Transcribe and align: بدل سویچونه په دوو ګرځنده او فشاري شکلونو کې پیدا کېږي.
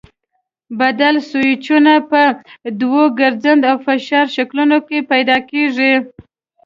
بدل 0.79 1.15
سویچونه 1.29 1.93
په 2.09 2.21
دوو 2.81 3.03
ګرځنده 3.19 3.65
او 3.71 3.77
فشاري 3.85 4.33
شکلونو 4.35 4.77
کې 4.87 5.07
پیدا 5.11 5.37
کېږي. 5.49 5.93